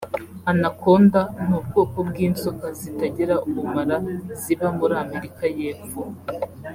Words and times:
Anaconda’ 0.51 1.19
ni 1.45 1.53
ubwoko 1.57 1.97
bw’inzoka 2.09 2.65
zitagira 2.79 3.35
ubumara 3.47 3.97
ziba 4.41 4.67
muri 4.77 4.93
Amerika 5.03 5.43
y’Epfo 5.57 6.01